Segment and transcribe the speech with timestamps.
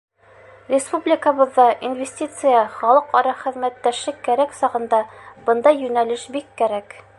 [0.75, 5.05] Республикабыҙға инвестиция, халыҡ-ара хеҙмәттәшлек кәрәк сағында,
[5.51, 7.01] бындай йүнәлеш бик кәрәк.